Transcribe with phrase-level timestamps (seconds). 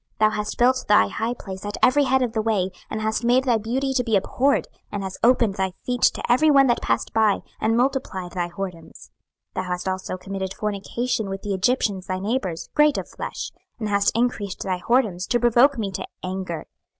[0.19, 3.23] 26:016:025 Thou hast built thy high place at every head of the way, and hast
[3.23, 6.81] made thy beauty to be abhorred, and hast opened thy feet to every one that
[6.81, 9.11] passed by, and multiplied thy whoredoms.
[9.53, 13.89] 26:016:026 Thou hast also committed fornication with the Egyptians thy neighbours, great of flesh; and
[13.89, 16.65] hast increased thy whoredoms, to provoke me to anger.